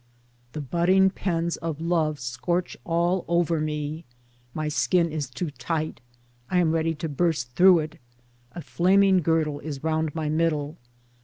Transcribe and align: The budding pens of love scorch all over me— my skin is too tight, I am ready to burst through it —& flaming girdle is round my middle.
The 0.53 0.61
budding 0.61 1.11
pens 1.11 1.57
of 1.57 1.79
love 1.79 2.19
scorch 2.19 2.75
all 2.85 3.23
over 3.27 3.59
me— 3.61 4.03
my 4.55 4.67
skin 4.67 5.11
is 5.11 5.29
too 5.29 5.51
tight, 5.51 6.01
I 6.49 6.57
am 6.57 6.71
ready 6.71 6.95
to 6.95 7.07
burst 7.07 7.51
through 7.51 7.77
it 7.81 7.99
—& 8.47 8.59
flaming 8.61 9.21
girdle 9.21 9.59
is 9.59 9.83
round 9.83 10.15
my 10.15 10.27
middle. 10.27 10.79